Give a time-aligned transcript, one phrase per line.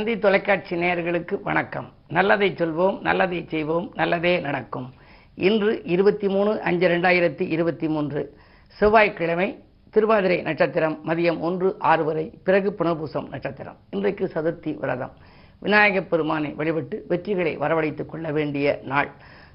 [0.00, 1.92] தந்தி தொலைக்காட்சி நேயர்களுக்கு வணக்கம்.
[2.08, 4.92] நல்லதை சொல்வோம் நல்லதை செய்வோம் நல்லதே நடக்கும்.
[5.34, 8.36] இன்று இருபத்தி மூணு அஞ்சு ரெண்டாயிரத்தி இருபத்தி மூன்று
[8.66, 12.32] செவ்வாய்க்கிழமை திருவாதிரை நட்சத்திரம் மதியம் ஒன்று ஆறு வரை.
[12.44, 13.76] பிறகு புனர்பூசம் நட்சத்திரம்.
[13.90, 15.12] இன்றைக்கு சதுர்த்தி விரதம்.
[15.58, 19.10] விநாயகப் பெருமானை வழிபட்டு வெற்றிகளை வரவழைத்துக் கொள்ள வேண்டிய நாள்.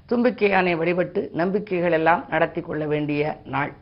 [0.08, 3.72] தும்பிக்கையானை வழிபட்டு நம்பிக்கைகள் எல்லாம் நடத்தி கொள்ள வேண்டிய நாள்.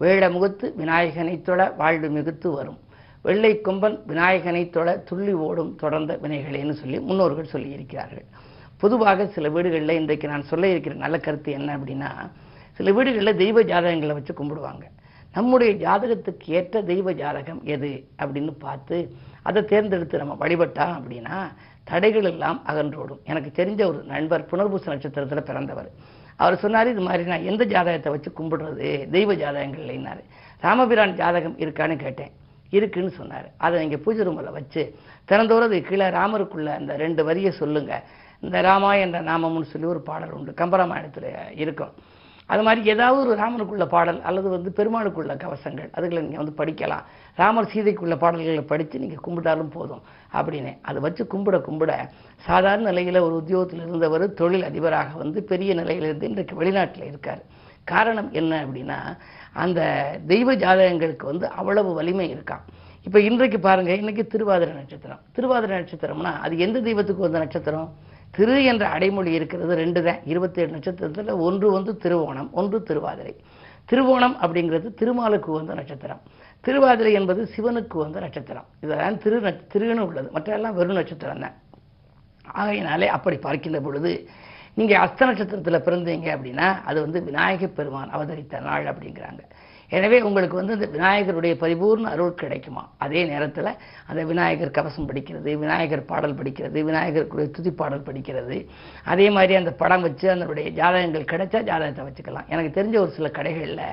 [0.00, 2.78] வேழ முகத்து விநாயகனை தொழ வாழ்வு மிகுத்து வரும்.
[3.26, 8.26] வெள்ளை கொம்பன் விநாயகனை தொட துள்ளி ஓடும் தொடர்ந்த வினைகளேன்னு சொல்லி முன்னோர்கள் சொல்லியிருக்கிறார்கள்.
[8.82, 12.10] பொதுவாக சில வீடுகளில் இன்றைக்கு நான் சொல்ல இருக்கிற நல்ல கருத்து என்ன அப்படின்னா
[12.78, 14.84] சில வீடுகளில் தெய்வ ஜாதகங்களை வச்சு கும்பிடுவாங்க.
[15.36, 17.90] நம்முடைய ஜாதகத்துக்கு ஏற்ற தெய்வ ஜாதகம் எது
[18.22, 18.98] அப்படின்னு பார்த்து
[19.48, 21.38] அதை தேர்ந்தெடுத்து நம்ம வழிபட்டா அப்படின்னா
[21.84, 23.22] தடைகள் எல்லாம் அகன்றோடும்.
[23.30, 25.90] எனக்கு தெரிஞ்ச ஒரு நண்பர் புனர்பூச நட்சத்திரத்தில் பிறந்தவர்.
[26.42, 28.88] அவர் சொன்னார் இது மாதிரி நான் எந்த ஜாதகத்தை வச்சு கும்பிடுறது?
[29.16, 30.24] தெய்வ ஜாதகங்கள் இல்லைன்னாரு
[30.62, 32.32] ராமபிரான் ஜாதகம் இருக்கான்னு கேட்டேன்.
[32.76, 33.46] இருக்குன்னு சொன்னார்.
[33.64, 34.82] அதை நீங்கள் பூஜை ரூமில் வச்சு
[35.30, 38.04] திறந்தோறது கீழே ராமருக்குள்ள அந்த ரெண்டு வரியை சொல்லுங்கள்
[38.46, 40.52] இந்த ராமா என்ற நாமம்னு சொல்லி ஒரு பாடல் உண்டு.
[40.60, 41.30] கம்பராமாயணத்தில்
[41.64, 41.94] இருக்கும்.
[42.52, 47.04] அது மாதிரி ஏதாவது ஒரு ராமனுக்குள்ள பாடல் அல்லது வந்து பெருமாளுக்குள்ள கவசங்கள் அதுகளை நீங்கள் வந்து படிக்கலாம்.
[47.40, 50.02] ராமர் சீதைக்குள்ள பாடல்களை படித்து நீங்கள் கும்பிட்டாலும் போதும்
[50.38, 50.72] அப்படின்னு.
[50.88, 51.94] அதை வச்சு கும்பிட கும்பிட
[52.48, 57.42] சாதாரண நிலையில் ஒரு உத்தியோகத்தில் இருந்தவர் தொழில் அதிபராக வந்து பெரிய நிலையில் இருந்து இன்றைக்கு வெளிநாட்டில் இருக்கார்.
[57.84, 58.98] காரணம் என்ன அப்படின்னா
[59.52, 59.80] அந்த
[60.26, 62.64] தெய்வ ஜாதகங்களுக்கு வந்து அவ்வளவு வலிமை இருக்கான்
[63.06, 65.20] இப்போ இன்றைக்கு பாருங்க இன்னைக்கு திருவாதிரை நட்சத்திரம்.
[65.32, 67.88] திருவாதிரை நட்சத்திரம்னா அது எந்த தெய்வத்துக்கு வந்த நட்சத்திரம்?
[68.30, 70.20] திரு என்ற அடைமொழி இருக்கிறது ரெண்டு தான்.
[70.24, 73.34] இருபத்தேழு நட்சத்திரத்தில் ஒன்று வந்து திருவோணம் ஒன்று திருவாதிரை.
[73.90, 76.22] திருவோணம் அப்படிங்கிறது திருமாலுக்கு வந்த நட்சத்திரம்.
[76.60, 78.66] திருவாதிரை என்பது சிவனுக்கு வந்த நட்சத்திரம்.
[78.80, 79.40] இதெல்லாம் திரு
[79.74, 80.28] திருன்னு உள்ளது.
[80.34, 81.56] மற்றெல்லாம் வெறும் நட்சத்திரம் தான்.
[82.54, 84.10] ஆகையினாலே அப்படி பார்க்கின்ற பொழுது
[84.78, 89.42] நீங்கள் அஸ்த நட்சத்திரத்தில் பிறந்தீங்க அப்படின்னா அது வந்து விநாயகர் பெருமான் அவதரித்த நாள் அப்படிங்கிறாங்க.
[89.92, 92.82] எனவே உங்களுக்கு வந்து இந்த விநாயகருடைய பரிபூர்ண அருள் கிடைக்குமா?
[93.04, 93.70] அதே நேரத்தில்
[94.10, 98.56] அந்த விநாயகர் கவசம் படிக்கிறது விநாயகர் பாடல் படிக்கிறது விநாயகருக்குரிய துதி பாடல் படிக்கிறது.
[99.12, 102.48] அதே மாதிரி அந்த படம் வச்சு அதனுடைய ஜாதகங்கள் கிடைச்சா ஜாதகத்தை வச்சுக்கலாம்.
[102.54, 103.86] எனக்கு தெரிஞ்ச ஒரு சில கடைகளில்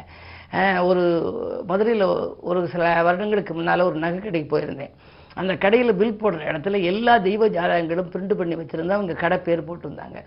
[0.89, 1.03] ஒரு
[1.71, 2.05] மதுரையில்
[2.51, 4.95] ஒரு சில வருடங்களுக்கு முன்னால் ஒரு நகை கடைக்கு போயிருந்தேன்.
[5.41, 10.19] அந்த கடையில் பில் போடுற இடத்துல எல்லா தெய்வ ஜாதகங்களும் பிரிண்ட் பண்ணி வச்சுருந்தா அவங்க கடை பேர் போட்டிருந்தாங்க.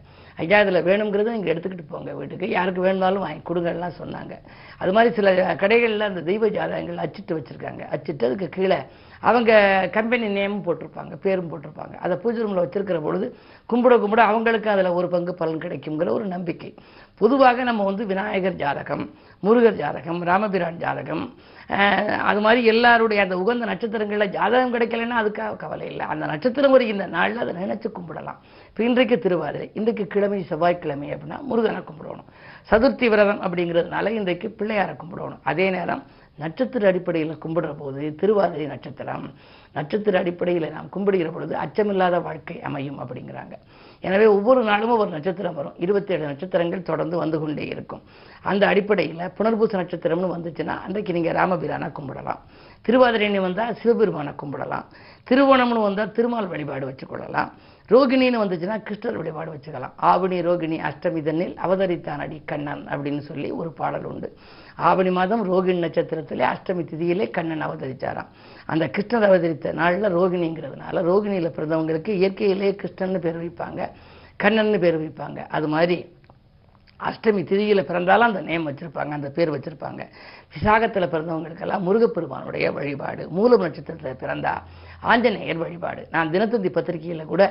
[0.42, 2.46] ஐயா இதில் வேணுங்கிறத இங்கே எடுத்துக்கிட்டு போங்க வீட்டுக்கு.
[2.56, 4.34] யாருக்கு வேணுனாலும் வாங்கி கொடுங்கலாம் சொன்னாங்க.
[4.82, 7.82] அது மாதிரி சில கடைகளில் அந்த தெய்வ ஜாதகங்கள் அச்சிட்டு வச்சுருக்காங்க.
[7.96, 8.78] அச்சிட்டு அதுக்கு கீழே
[9.28, 9.52] அவங்க
[9.96, 11.94] கம்பெனி நேமும் போட்டிருப்பாங்க பேரும் போட்டிருப்பாங்க.
[12.04, 13.26] அதை பூஜை ரூமில் வச்சுருக்கிற பொழுது
[13.70, 16.70] கும்பிட கும்பிட அவங்களுக்கு அதில் ஒரு பங்கு பலன் கிடைக்குங்கிற ஒரு நம்பிக்கை.
[17.20, 19.04] பொதுவாக நம்ம வந்து விநாயகர் ஜாதகம்
[19.46, 21.24] முருகர் ஜாதகம் ராமபிரான் ஜாதகம்
[22.30, 26.04] அது மாதிரி எல்லாருடைய அந்த உகந்த நட்சத்திரங்களில் ஜாதகம் கிடைக்கலன்னா அதுக்காக கவலை இல்லை.
[26.12, 28.40] அந்த நட்சத்திரம் வருகின்ற நாளில் அதை நினைச்சு கும்பிடலாம்.
[28.74, 32.30] இப்போ இன்றைக்கு திருவாதிரை இன்றைக்கு கிழமை செவ்வாய்க்கிழமை அப்படின்னா முருகனை கும்பிடணும்.
[32.70, 35.42] சதுர்த்தி விரதம் அப்படிங்கிறதுனால இன்றைக்கு பிள்ளையாரை கும்பிடணும்.
[35.50, 36.02] அதே நேரம்
[36.42, 39.28] நட்சத்திர அடிப்படையில் கும்பிடுற போது திருவாதிரை நட்சத்திரம்
[39.76, 43.54] நட்சத்திர அடிப்படையில் நாம் கும்பிடுகிற பொழுது அச்சமில்லாத வாழ்க்கை அமையும் அப்படிங்கிறாங்க.
[44.06, 45.78] எனவே ஒவ்வொரு நாளும் ஒரு நட்சத்திரம் வரும்.
[45.84, 48.02] இருபத்தேழு நட்சத்திரங்கள் தொடர்ந்து வந்து கொண்டே இருக்கும்.
[48.50, 52.42] அந்த அடிப்படையில் புனர்பூச நட்சத்திரம்னு வந்துச்சுன்னா அன்றைக்கு நீங்கள் ராமபிரானை கும்பிடலாம்.
[52.86, 54.88] திருவாதிரைன்னு வந்தால் சிவபெருமானை கும்பிடலாம்.
[55.30, 57.50] திருவோணம்னு வந்தால் திருமால் வழிபாடு வச்சுக்கொள்ளலாம்.
[57.88, 59.94] ரோகிணின்னு வந்துச்சுன்னா கிருஷ்ணர் வழிபாடு வச்சுக்கலாம்.
[59.96, 64.36] ஆவணி ரோகிணி அஷ்டமி தன்னில் அவதரித்தான் அடி கண்ணன் அப்படின்னு சொல்லி ஒரு பாடல் உண்டு.
[64.76, 68.30] ஆவணி மாதம் ரோகிணி நட்சத்திரத்திலே அஷ்டமி திதியிலே கண்ணன் அவதரித்தாராம்
[68.66, 73.90] அந்த கிருஷ்ணர் அவதரித்த நாளில் ரோகிணிங்கிறதுனால ரோகிணியில் பிறந்தவங்களுக்கு இயற்கையிலேயே கிருஷ்ணன்னு பேர் வைப்பாங்க
[74.42, 75.48] கண்ணன்னு பேர் வைப்பாங்க.
[75.48, 75.98] அது மாதிரி
[77.00, 80.02] அஷ்டமி திதியில் பிறந்தாலும் அந்த நேம் வச்சுருப்பாங்க அந்த பேர் வச்சுருப்பாங்க.
[80.54, 84.52] விசாகத்தில் பிறந்தவங்களுக்கெல்லாம் முருகப்பெருமானுடைய வழிபாடு மூலம் நட்சத்திரத்தில் பிறந்தா
[85.12, 86.02] ஆஞ்சநேயர் வழிபாடு.
[86.14, 87.42] நான் தினத்தந்தி பத்திரிகையில் கூட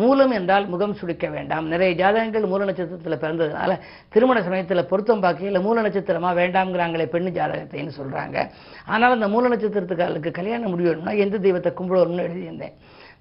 [0.00, 1.66] மூலம் என்றால் முகம் சுடிக்க வேண்டாம்.
[1.72, 3.78] நிறைய ஜாதகங்கள் மூல நட்சத்திரத்தில் பிறந்ததுனால
[4.14, 8.36] திருமண சமயத்தில் பொருத்தம் பார்க்கையில் மூல நட்சத்திரமா வேண்டாம்ங்கிறாங்களே பெண்ணு ஜாதகத்தைன்னு சொல்கிறாங்க
[8.94, 12.76] ஆனால் அந்த மூல நட்சத்திரத்துக்காருக்கு கல்யாணம் முடியணும்னா எந்த தெய்வத்தை கும்பிடணும்னு எழுதியிருந்தேன்.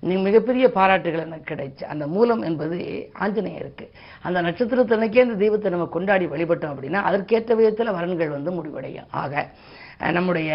[0.08, 1.84] நீ மிகப்பெரிய பாராட்டுகள் எனக்கு கிடைச்சு.
[1.94, 2.76] அந்த மூலம் என்பது
[3.24, 3.86] ஆஞ்சநேயருக்கு.
[4.28, 9.10] அந்த நட்சத்திரத்தன்னைக்கே அந்த தெய்வத்தை நம்ம கொண்டாடி வழிபட்டோம் அப்படின்னா அதற்கேற்ற விதத்தில் வரன்கள் வந்து முடிவடையும்.
[9.24, 9.46] ஆக
[10.18, 10.52] நம்முடைய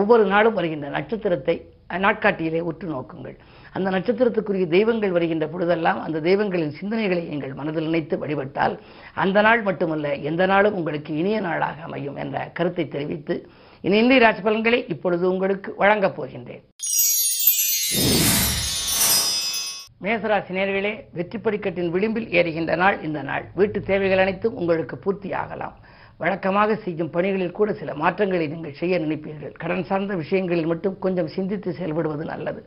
[0.00, 1.56] ஒவ்வொரு நாளும் வருகின்ற நட்சத்திரத்தை
[1.98, 3.36] நாட்காட்டியிலே உற்று நோக்குங்கள்.
[3.72, 8.80] அந்த நட்சத்திரத்துக்குரிய தெய்வங்கள் வருகின்ற பொழுதெல்லாம் அந்த தெய்வங்களின் சிந்தனைகளை எங்கள் மனதில் நினைத்து வழிபட்டால்
[9.14, 13.36] அந்த நாள் மட்டுமல்ல எந்த நாளும் உங்களுக்கு இனிய நாளாக அமையும் என்ற கருத்தை தெரிவித்து
[13.80, 16.64] இனி இந்திய ராசி பலன்களை இப்பொழுது உங்களுக்கு வழங்கப் போகின்றேன்.
[20.04, 23.44] மேசராசி நேர்களே வெற்றி படிக்கட்டின் விளிம்பில் ஏறுகின்ற நாள் இந்த நாள்.
[23.54, 25.76] வீட்டு தேவைகள் அனைத்தும் உங்களுக்கு பூர்த்தி ஆகலாம்
[26.22, 29.52] வழக்கமாக செய்யும் பணிகளில் கூட சில மாற்றங்களை நீங்கள் செய்ய நினைப்பீர்கள்.
[29.62, 32.60] கடன் சார்ந்த விஷயங்களில் மட்டும் கொஞ்சம் சிந்தித்து செயல்படுவது நல்லது.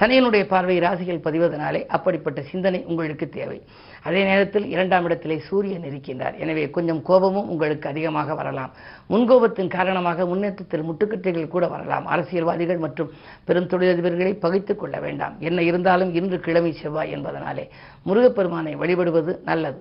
[0.00, 3.58] சனியனுடைய பார்வை ராசிகள் பதிவதனாலே அப்படிப்பட்ட சிந்தனை உங்களுக்கு தேவை.
[4.02, 6.36] அதே நேரத்தில் இரண்டாம் இடத்திலே சூரியன் இருக்கின்றார்.
[6.38, 8.74] எனவே கொஞ்சம் கோபமும் உங்களுக்கு அதிகமாக வரலாம்.
[9.10, 12.06] முன்கோபத்தின் காரணமாக முன்னேற்றத்தில் முட்டுக்கட்டைகள் கூட வரலாம்.
[12.06, 13.12] அரசியல்வாதிகள் மற்றும்
[13.44, 15.36] பெரும் தொழிலதிபர்களை பகைத்துக் கொள்ள வேண்டாம்.
[15.40, 17.66] என்ன இருந்தாலும் இன்று கிழமை செவ்வாய் என்பதனாலே
[18.06, 19.80] முருகப்பெருமானை வழிபடுவது நல்லது.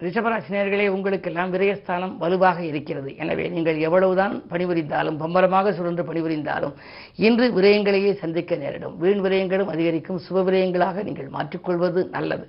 [0.00, 3.16] ரிஷபராசினியர்களே உங்களுக்கெல்லாம் விரயஸ்தானம் வலுவாக இருக்கிறது.
[3.16, 6.74] எனவே நீங்கள் எவ்வளவுதான் பணிபுரிந்தாலும் பம்பரமாக சுழன்று பணிபுரிந்தாலும்
[7.16, 8.98] இன்று விரயங்களையே சந்திக்க நேரிடும்.
[8.98, 10.20] வீண் விரயங்களும் அதிகரிக்கும்.
[10.28, 12.46] சுப விரயங்களாக நீங்கள் மாற்றிக்கொள்வது நல்லது.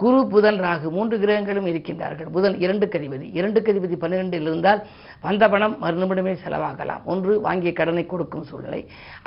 [0.00, 2.28] குரு புதன் ராகு மூன்று கிரகங்களும் இருக்கின்றார்கள்.
[2.36, 3.26] புதன் இரண்டு கதிபதி.
[3.38, 4.80] இரண்டு கதிபதி பன்னிரெண்டில் இருந்தால்
[5.26, 7.02] வந்த பணம் மறுநிமிடமே செலவாகலாம்.
[7.12, 8.80] ஒன்று வாங்கிய கடனை கொடுக்கும் சூழ்நிலை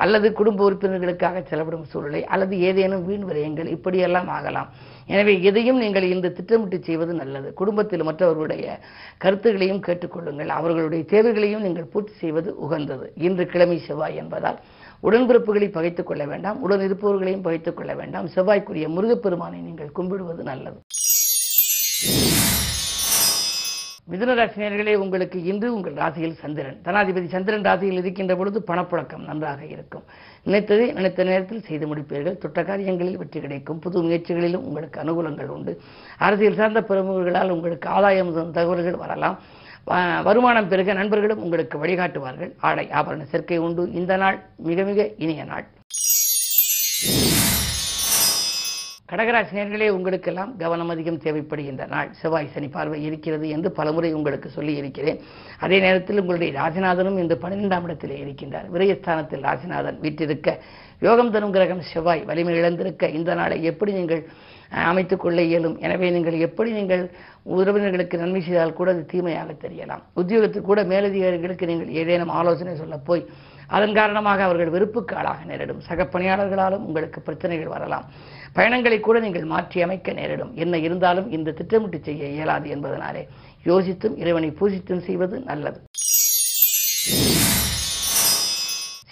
[0.04, 4.72] அல்லது குடும்ப உறுப்பினர்களுக்காக செலவிடும் சூழ்நிலை அல்லது ஏதேனும் வீண் விரயங்கள் இப்படியெல்லாம் ஆகலாம்.
[5.14, 7.48] எனவே எதையும் நீங்கள் இன்று திட்டமிட்டு செய்வது நல்லது.
[7.62, 8.66] குடும்பத்தில் மற்றவர்களுடைய
[9.24, 10.52] கருத்துகளையும் கேட்டுக்கொள்ளுங்கள்.
[10.60, 13.08] அவர்களுடைய தேவைகளையும் நீங்கள் பூர்த்தி செய்வது உகந்தது.
[13.28, 14.60] இன்று கிழமை செவ்வாய் என்பதால்
[15.04, 18.28] உடன்பிறப்புகளை பகைத்துக் கொள்ள வேண்டாம் உடன் இருப்பவர்களையும் பகைத்துக் கொள்ள வேண்டாம்.
[18.28, 20.82] செவ்வாய்க்குரிய முருகப்பெருமானை நீங்கள் கும்பிடுவது நல்லது.
[24.12, 26.82] மிதுன ராசினியர்களே உங்களுக்கு இன்று உங்கள் ராசியில் சந்திரன்.
[26.84, 30.04] தனாதிபதி சந்திரன் ராசியில் இருக்கின்ற பொழுது பணப்புழக்கம் நன்றாக இருக்கும்.
[30.46, 32.38] நினைத்ததை நினைத்த நேரத்தில் செய்து முடிப்பீர்கள்.
[32.38, 33.80] தொட்ட காரியங்களில் வெற்றி கிடைக்கும்.
[33.80, 35.82] புது முயற்சிகளிலும் உங்களுக்கு அனுகூலங்கள் உண்டு.
[36.18, 39.40] அரசியல் சார்ந்த பிரமுகர்களால் உங்களுக்கு ஆதாயம் தகவல்கள் வரலாம்.
[40.28, 42.52] வருமானம் பெருக நண்பர்களும் உங்களுக்கு வழிகாட்டுவார்கள்.
[42.60, 43.92] ஆடை ஆபரண சேர்க்கை உண்டு.
[43.92, 45.66] இந்த நாள் மிக மிக இனிய நாள்.
[49.12, 52.10] கடகராசினியர்களே உங்களுக்கெல்லாம் கவனம் அதிகம் தேவைப்படுகின்ற நாள்.
[52.20, 55.20] செவ்வாய் சனி பார்வை இருக்கிறது என்று பலமுறை உங்களுக்கு சொல்லி இருக்கிறேன்.
[55.60, 58.70] அதே நேரத்தில் உங்களுடைய ராசிநாதனும் இன்று பன்னிரெண்டாம் இடத்திலே இருக்கின்றார்.
[58.76, 60.58] விரயஸ்தானத்தில் ராசிநாதன் வீற்றிருக்க
[61.00, 64.24] யோகம் தரும் கிரகம் செவ்வாய் வலிமை இழந்திருக்க இந்த நாளை எப்படி நீங்கள்
[64.82, 65.80] அமைத்துக் கொள்ள இயலும்.
[65.80, 67.12] எனவே நீங்கள் எப்படி நீங்கள்
[67.46, 70.04] உறவினர்களுக்கு நன்மை செய்தால் கூட அது தீமையாக தெரியலாம்.
[70.14, 73.26] உத்தியோகத்தில் கூட மேலதிகாரிகளுக்கு நீங்கள் ஏதேனும் ஆலோசனை சொல்ல போய்
[73.68, 75.80] அதன் காரணமாக அவர்கள் வெறுப்புக்கு ஆளாக நேரிடும்.
[75.80, 78.06] சக பணியாளர்களாலும் உங்களுக்கு பிரச்சனைகள் வரலாம்.
[78.54, 80.56] பயணங்களை கூட நீங்கள் மாற்றி அமைக்க நேரிடும்.
[80.56, 83.28] என்ன இருந்தாலும் இந்த திட்டமிட்டு செய்ய இயலாது என்பதனாலே
[83.66, 85.82] யோசித்தும் இறைவனை பூஜித்தும் செய்வது நல்லது.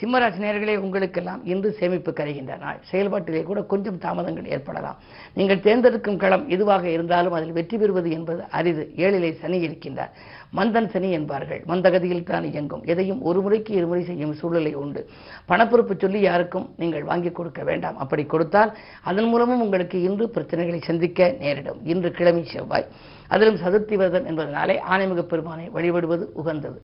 [0.01, 2.77] சிம்மராசி நேர்களே உங்களுக்கெல்லாம் இன்று சேமிப்பு கரைகின்ற நாள்.
[2.92, 4.98] செயல்பாட்டிலே கூட கொஞ்சம் தாமதங்கள் ஏற்படலாம்.
[5.38, 8.83] நீங்கள் தேர்ந்தெடுக்கும் களம் எதுவாக இருந்தாலும் அதில் வெற்றி பெறுவது என்பது அரிது.
[9.03, 10.13] ஏழிலே சனி இருக்கின்றார்.
[10.57, 11.62] மந்தன் சனி என்பார்கள்.
[11.71, 12.83] மந்தகதியில் தான் இயங்கும்.
[12.94, 15.03] எதையும் ஒரு முறைக்கு இருமுறை செய்யும் சூழ்நிலை உண்டு.
[15.51, 17.97] பணப்பொறுப்பு சொல்லி யாருக்கும் நீங்கள் வாங்கி கொடுக்க வேண்டாம்.
[17.97, 18.74] அப்படி கொடுத்தால்
[19.12, 21.80] அதன் மூலமும் உங்களுக்கு இன்று பிரச்சனைகளை சந்திக்க நேரிடும்.
[21.94, 22.89] இன்று கிழமை செவ்வாய்.
[23.27, 26.80] அதிலும் சதுர்த்தி விரதம் என்பதனாலே ஆணைமுக பெருமானை வழிபடுவது உகந்தது.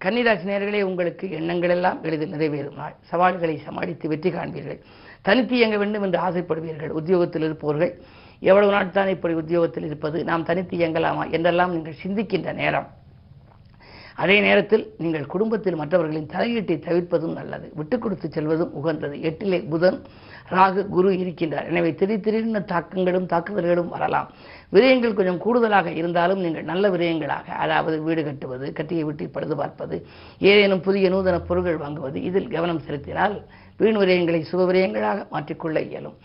[0.00, 2.76] கன்னிராசி நேர்களே உங்களுக்கு எண்ணங்கள் எல்லாம் எளிதில் நிறைவேறும்.
[2.76, 4.78] நாள் சவால்களை சமாளித்து வெற்றி காண்பீர்கள்.
[5.22, 6.88] தனித்து இயங்க வேண்டும் என்று ஆசைப்படுவீர்கள்.
[6.88, 7.92] உத்தியோகத்தில் இருப்பவர்கள்
[8.38, 10.24] எவ்வளவு நாள் தான் இப்படி உத்தியோகத்தில் இருப்பது?
[10.24, 11.30] நாம் தனித்து இயங்கலாமா?
[11.30, 12.86] என்றெல்லாம் நீங்கள் சிந்திக்கின்ற நேரம்.
[14.22, 17.66] அதே நேரத்தில் நீங்கள் குடும்பத்தில் மற்றவர்களின் தலையீட்டை தவிர்ப்பதும் நல்லது.
[17.78, 19.16] விட்டு கொடுத்து செல்வதும் உகந்தது.
[19.28, 19.98] எட்டிலே புதன்
[20.54, 21.66] ராகு குரு இருக்கின்றார்.
[21.70, 24.28] எனவே திடீர் திடீர்னு தாக்கங்களும் தாக்குதல்களும் வரலாம்.
[24.74, 29.98] விரயங்கள் கொஞ்சம் கூடுதலாக இருந்தாலும் நீங்கள் நல்ல விரயங்களாக அதாவது வீடு கட்டுவது கட்டியை விட்டு பழுது பார்ப்பது
[30.50, 33.36] ஏதேனும் புதிய நூதன பொருட்கள் வாங்குவது இதில் கவனம் செலுத்தினால்
[33.82, 36.16] வீண் விரயங்களை சுப விரயங்களாக மாற்றிக்கொள்ள இயலும்.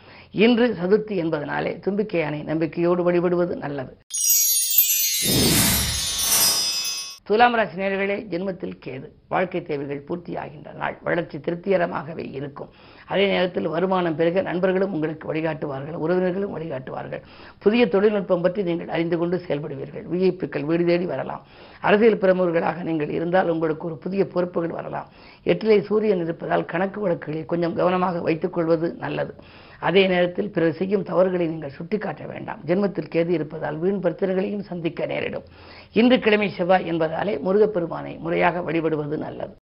[0.46, 3.94] இன்று சதுர்த்தி என்பதனாலே தும்பிக்கையானை நம்பிக்கையோடு வழிபடுவது நல்லது.
[7.24, 9.08] துலாம் ராசி நேர்களே ஜென்மத்தில் கேது.
[9.28, 12.72] வாழ்க்கை தேவைகள் பூர்த்தியாகின்ற நாள் வளர்ச்சி திருப்திகரமாகவே இருக்கும்.
[13.08, 17.22] அதே நேரத்தில் வருமானம் பெருக நண்பர்களும் உங்களுக்கு வழிகாட்டுவார்கள் உறவினர்களும் வழிகாட்டுவார்கள்.
[17.60, 20.06] புதிய தொழில்நுட்பம் பற்றி நீங்கள் அறிந்து கொண்டு செயல்படுவீர்கள்.
[20.14, 21.44] விஐபிக்கள் வீடு தேடி வரலாம்.
[21.82, 25.10] அரசியல் பிரமுகர்களாக நீங்கள் இருந்தால் உங்களுக்கு ஒரு புதிய பொறுப்புகள் வரலாம்.
[25.46, 29.36] எட்டிலே சூரியன் இருப்பதால் கணக்கு வழக்குகளில் கொஞ்சம் கவனமாக வைத்துக் கொள்வது நல்லது.
[29.80, 32.60] அதே நேரத்தில் பிறர் செய்யும் தவறுகளை நீங்கள் சுட்டிக்காட்ட வேண்டாம்.
[32.66, 35.44] ஜென்மத்தில் கேது இருப்பதால் வீண் பிரச்சனைகளையும் சந்திக்க நேரிடும்.
[35.94, 39.56] இன்று கிழமை செவ்வாய் என்பதாலே முருகப்பெருமானை முறையாக வழிபடுவது நல்லது.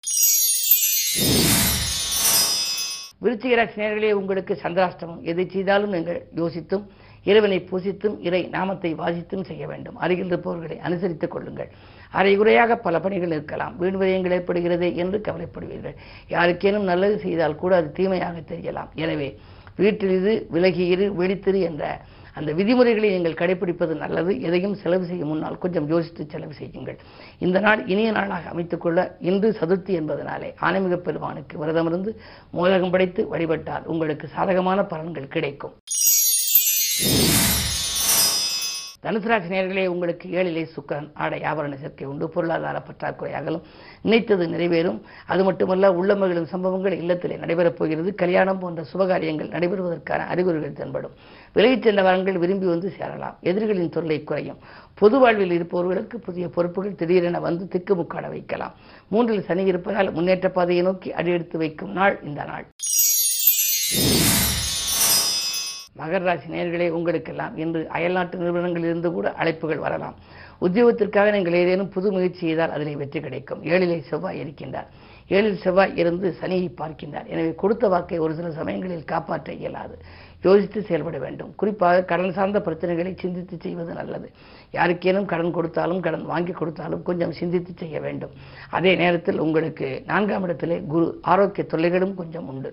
[3.24, 6.84] விருச்சிக ராசி உங்களுக்கு சந்திராஷ்டமம் எதை செய்தாலும் நீங்கள் யோசித்தும்
[7.30, 9.96] இறைவனை பூசித்தும் இறை நாமத்தை வாசித்தும் செய்ய வேண்டும்.
[10.04, 11.70] அருகில் இருப்பவர்களை அனுசரித்துக் கொள்ளுங்கள்.
[12.18, 13.74] அரைகுறையாக பல பணிகள் இருக்கலாம்.
[13.80, 15.96] வீண் விரயங்கள் ஏற்படுகிறது என்று கவலைப்படுவீர்கள்.
[16.34, 18.90] யாருக்கேனும் நல்லது செய்தால் கூட அது தீமையாக தெரியலாம்.
[18.94, 19.28] எனவே
[19.82, 20.86] வீட்டில் இரு விலகி
[21.20, 21.84] விழித்திரு என்ற
[22.34, 24.32] அந்த விதிமுறைகளை நீங்கள் கடைபிடிப்பது நல்லது.
[24.40, 26.98] எதையும் செலவு செய்யும் முன்னால் கொஞ்சம் யோசித்து செலவு செய்யுங்கள்.
[27.38, 32.12] இந்த நாள் இனிய நாளாக அமைத்துக்கொள்ள இன்று சதுர்த்தி என்பதனாலே ஆன்மீக பெருமானுக்கு விரதமிருந்து
[32.50, 35.74] மோதகம் படைத்து வழிபட்டால் உங்களுக்கு சாதகமான பலன்கள் கிடைக்கும்.
[39.02, 42.28] தனுசு ராசி உங்களுக்கு ஏழிலே சுக்கரன் ஆடை ஆபரண சேர்க்கை உண்டு.
[42.28, 43.62] பொருளாதார பற்றாக்குறை அகலும்
[44.02, 45.00] நினைத்தது நிறைவேறும்.
[45.26, 48.14] அது மட்டுமல்ல உள்ளமகளும் சம்பவங்கள் இல்லத்திலே நடைபெறப் போகிறது.
[48.14, 51.10] கல்யாணம் போன்ற சுபகாரியங்கள் நடைபெறுவதற்கான அறிகுறிகள் தென்படும்.
[51.52, 53.36] விலகிச் சென்ற வரங்கள் விரும்பி வந்து சேரலாம்.
[53.40, 54.58] எதிரிகளின் தொல்லை குறையும்.
[54.94, 58.74] பொது வாழ்வில் இருப்பவர்களுக்கு புதிய பொறுப்புகள் திடீரென வந்து திக்குமுக்காட வைக்கலாம்.
[59.08, 62.66] மூன்றில் சனி இருப்பதால் முன்னேற்ற பாதையை நோக்கி அடியெடுத்து வைக்கும் நாள் இந்த நாள்.
[66.00, 70.16] மகர ராசி நேர்களே உங்களுக்கெல்லாம் இன்று அயல்நாட்டு நிறுவனங்களிலிருந்து கூட அழைப்புகள் வரலாம்.
[70.66, 73.62] உத்தியோகத்திற்காக நீங்கள் ஏதேனும் புது முயற்சி செய்தால் அதிலே வெற்றி கிடைக்கும்.
[73.72, 74.88] ஏழிலே செவ்வாய் இருக்கின்றார்.
[75.36, 77.26] ஏழில் செவ்வாய் இருந்து சனியை பார்க்கின்றார்.
[77.32, 79.96] எனவே கொடுத்த வாக்கை ஒரு சில சமயங்களில் காப்பாற்ற இயலாது.
[80.46, 81.50] யோசித்து செயல்பட வேண்டும்.
[81.60, 84.28] குறிப்பாக கடன் சார்ந்த பிரச்சனைகளை சிந்தித்து செய்வது நல்லது.
[84.78, 88.32] யாருக்கேனும் கடன் கொடுத்தாலும் கடன் வாங்கி கொடுத்தாலும் கொஞ்சம் சிந்தித்து செய்ய வேண்டும்.
[88.70, 92.72] அதே நேரத்தில் உங்களுக்கு நான்காம் இடத்திலே குரு ஆரோக்கிய தொல்லைகளும் கொஞ்சம் உண்டு.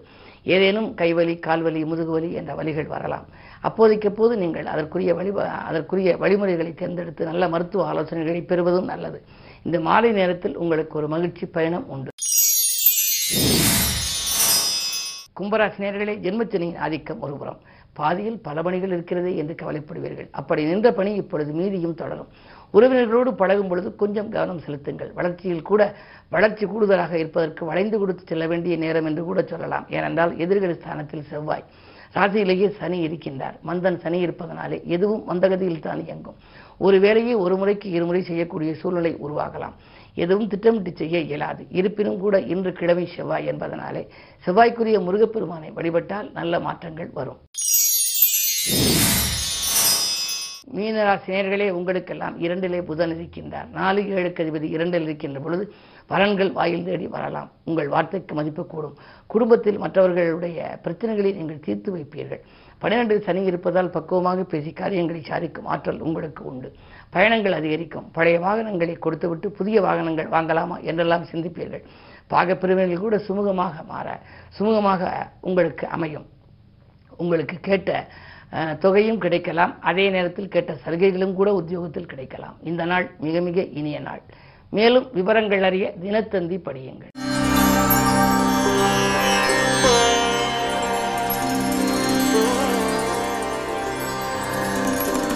[0.54, 3.25] ஏதேனும் கைவலி கால்வலி முதுகுவலி என்ற வலிகள் வரலாம்.
[3.68, 5.32] அப்போதைக்கப்போது நீங்கள் அதற்குரிய வழி
[5.70, 9.20] அதற்குரிய வழிமுறைகளை தேர்ந்தெடுத்து நல்ல மருத்துவ ஆலோசனைகளை பெறுவதும் நல்லது.
[9.68, 12.12] இந்த மாலை நேரத்தில் உங்களுக்கு ஒரு மகிழ்ச்சி பயணம் உண்டு.
[15.39, 17.60] கும்பராசினியர்களே ஜென்மச்சனியின் ஆதிக்கம் ஒருபுறம்
[18.00, 20.30] பாதியில் பல பணிகள் இருக்கிறதே என்று கவலைப்படுவீர்கள்.
[20.39, 22.30] அப்படி நின்ற பணி இப்பொழுது மீதியும் தொடரும்.
[22.75, 25.12] உறவினர்களோடு பழகும் பொழுது கொஞ்சம் கவனம் செலுத்துங்கள்.
[25.18, 25.82] வளர்ச்சியில் கூட
[26.30, 29.86] வளர்ச்சி கூடுதலாக இருப்பதற்கு வளைந்து கொடுத்து செல்ல வேண்டிய நேரம் என்று கூட சொல்லலாம்.
[29.90, 31.64] ஏனென்றால் எதிர்கடி ஸ்தானத்தில் செவ்வாய்.
[32.16, 33.56] ராசியிலேயே சனி இருக்கின்றார்.
[33.68, 36.38] மந்தன் சனி இருப்பதனாலே எதுவும் மந்தகதியில் தான் இயங்கும்.
[36.78, 39.76] ஒரு வேலையை ஒரு முறைக்கு இருமுறை செய்யக்கூடிய சூழ்நிலை உருவாகலாம்.
[40.16, 41.64] எதுவும் திட்டமிட்டு செய்ய இயலாது.
[41.70, 44.04] இருப்பினும் கூட இன்று கிழமை செவ்வாய் என்பதனாலே
[44.46, 47.40] செவ்வாய்க்குரிய முருகப்பெருமானை வழிபட்டால் நல்ல மாற்றங்கள் வரும்.
[50.78, 53.70] மீனராசினியர்களே உங்களுக்கெல்லாம் இரண்டிலே புதன் இருக்கின்றார்.
[53.74, 55.64] நாலு ஏழுக்கு அதிபதி இரண்டில் இருக்கின்ற பொழுது
[56.10, 57.50] பலன்கள் வாயில் தேடி வரலாம்.
[57.64, 58.98] உங்கள் வார்த்தைக்கு மதிப்பு கூடும்.
[59.28, 62.44] குடும்பத்தில் மற்றவர்களுடைய பிரச்சனைகளை நீங்கள் தீர்த்து வைப்பீர்கள்.
[62.82, 66.70] பன்னிரண்டு சனி இருப்பதால் பக்குவமாக பேசி காரியங்களை சாதிக்கும் ஆற்றல் உங்களுக்கு உண்டு.
[67.10, 68.08] பயணங்கள் அதிகரிக்கும்.
[68.12, 71.84] பழைய வாகனங்களை கொடுத்துவிட்டு புதிய வாகனங்கள் வாங்கலாமா என்றெல்லாம் சிந்திப்பீர்கள்.
[72.30, 74.08] பாகப்பிரிவினைகள் கூட சுமூகமாக மாற
[74.60, 76.28] சுமூகமாக உங்களுக்கு அமையும்.
[77.18, 77.92] உங்களுக்கு கேட்ட
[78.80, 79.82] தொகையும் கிடைக்கலாம்.
[79.82, 82.58] அதே நேரத்தில் கேட்ட சலுகைகளும் கூட உத்தியோகத்தில் கிடைக்கலாம்.
[82.63, 84.22] இந்த நாள் மிக மிக இனிய நாள்.
[84.70, 87.17] மேலும் விவரங்கள் அறிய தினத்தந்தி படியுங்கள்.